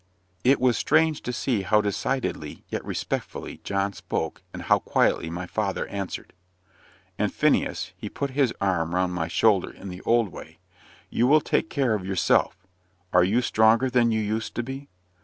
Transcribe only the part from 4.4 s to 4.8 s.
and how